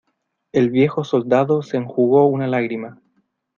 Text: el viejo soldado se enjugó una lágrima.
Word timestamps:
el 0.51 0.71
viejo 0.71 1.03
soldado 1.03 1.61
se 1.61 1.77
enjugó 1.77 2.25
una 2.25 2.47
lágrima. 2.47 2.99